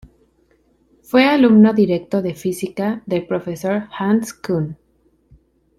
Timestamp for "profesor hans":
3.27-4.33